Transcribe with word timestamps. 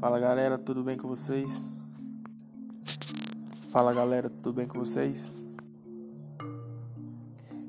Fala 0.00 0.18
galera, 0.18 0.56
tudo 0.56 0.82
bem 0.82 0.96
com 0.96 1.06
vocês? 1.06 1.60
Fala 3.70 3.92
galera, 3.92 4.30
tudo 4.30 4.54
bem 4.54 4.66
com 4.66 4.78
vocês? 4.78 5.30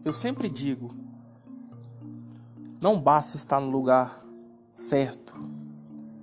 Eu 0.06 0.13
sempre 0.13 0.47
digo, 0.47 0.96
não 2.79 2.97
basta 2.97 3.36
estar 3.36 3.60
no 3.60 3.70
lugar 3.70 4.24
certo, 4.74 5.33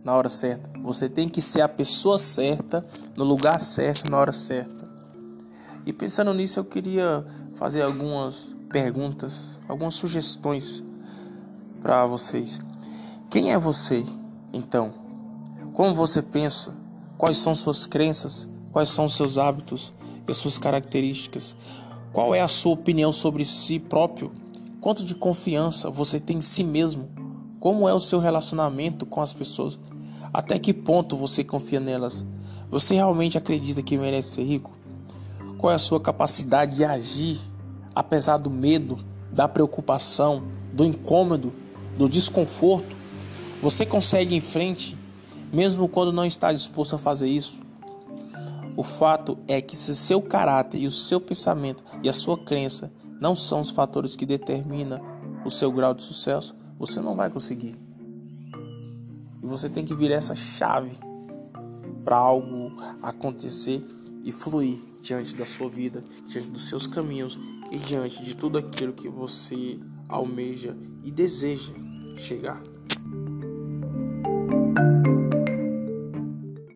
na 0.02 0.16
hora 0.16 0.30
certa. 0.30 0.78
Você 0.80 1.10
tem 1.10 1.28
que 1.28 1.42
ser 1.42 1.60
a 1.60 1.68
pessoa 1.68 2.16
certa, 2.16 2.88
no 3.14 3.24
lugar 3.24 3.60
certo, 3.60 4.10
na 4.10 4.16
hora 4.16 4.32
certa. 4.32 4.90
E 5.84 5.92
pensando 5.92 6.32
nisso, 6.32 6.58
eu 6.58 6.64
queria 6.64 7.22
fazer 7.56 7.82
algumas 7.82 8.56
perguntas, 8.70 9.58
algumas 9.68 9.92
sugestões 9.92 10.82
para 11.82 12.06
vocês. 12.06 12.60
Quem 13.28 13.52
é 13.52 13.58
você, 13.58 14.06
então? 14.54 15.07
Como 15.78 15.94
você 15.94 16.20
pensa? 16.20 16.74
Quais 17.16 17.36
são 17.36 17.54
suas 17.54 17.86
crenças? 17.86 18.48
Quais 18.72 18.88
são 18.88 19.08
seus 19.08 19.38
hábitos 19.38 19.92
e 20.26 20.34
suas 20.34 20.58
características? 20.58 21.54
Qual 22.12 22.34
é 22.34 22.40
a 22.40 22.48
sua 22.48 22.72
opinião 22.72 23.12
sobre 23.12 23.44
si 23.44 23.78
próprio? 23.78 24.32
Quanto 24.80 25.04
de 25.04 25.14
confiança 25.14 25.88
você 25.88 26.18
tem 26.18 26.38
em 26.38 26.40
si 26.40 26.64
mesmo? 26.64 27.08
Como 27.60 27.88
é 27.88 27.94
o 27.94 28.00
seu 28.00 28.18
relacionamento 28.18 29.06
com 29.06 29.20
as 29.20 29.32
pessoas? 29.32 29.78
Até 30.34 30.58
que 30.58 30.74
ponto 30.74 31.14
você 31.14 31.44
confia 31.44 31.78
nelas? 31.78 32.26
Você 32.68 32.94
realmente 32.94 33.38
acredita 33.38 33.80
que 33.80 33.96
merece 33.96 34.32
ser 34.32 34.42
rico? 34.42 34.76
Qual 35.58 35.70
é 35.70 35.76
a 35.76 35.78
sua 35.78 36.00
capacidade 36.00 36.74
de 36.74 36.84
agir 36.84 37.38
apesar 37.94 38.38
do 38.38 38.50
medo, 38.50 38.98
da 39.30 39.46
preocupação, 39.46 40.42
do 40.72 40.84
incômodo, 40.84 41.52
do 41.96 42.08
desconforto? 42.08 42.96
Você 43.62 43.86
consegue 43.86 44.34
ir 44.34 44.38
em 44.38 44.40
frente 44.40 44.97
mesmo 45.52 45.88
quando 45.88 46.12
não 46.12 46.24
está 46.24 46.52
disposto 46.52 46.94
a 46.94 46.98
fazer 46.98 47.28
isso. 47.28 47.60
O 48.76 48.82
fato 48.82 49.38
é 49.48 49.60
que 49.60 49.76
se 49.76 49.96
seu 49.96 50.22
caráter 50.22 50.80
e 50.80 50.86
o 50.86 50.90
seu 50.90 51.20
pensamento 51.20 51.82
e 52.02 52.08
a 52.08 52.12
sua 52.12 52.38
crença 52.38 52.92
não 53.20 53.34
são 53.34 53.60
os 53.60 53.70
fatores 53.70 54.14
que 54.14 54.24
determinam 54.24 55.00
o 55.44 55.50
seu 55.50 55.72
grau 55.72 55.94
de 55.94 56.04
sucesso, 56.04 56.54
você 56.78 57.00
não 57.00 57.16
vai 57.16 57.28
conseguir. 57.28 57.76
E 59.42 59.46
você 59.46 59.68
tem 59.68 59.84
que 59.84 59.94
virar 59.94 60.14
essa 60.14 60.36
chave 60.36 60.92
para 62.04 62.16
algo 62.16 62.72
acontecer 63.02 63.84
e 64.22 64.30
fluir 64.30 64.78
diante 65.02 65.34
da 65.34 65.46
sua 65.46 65.68
vida, 65.68 66.04
diante 66.26 66.48
dos 66.48 66.68
seus 66.68 66.86
caminhos 66.86 67.38
e 67.70 67.78
diante 67.78 68.22
de 68.22 68.36
tudo 68.36 68.58
aquilo 68.58 68.92
que 68.92 69.08
você 69.08 69.78
almeja 70.08 70.76
e 71.02 71.10
deseja 71.10 71.72
chegar. 72.16 72.62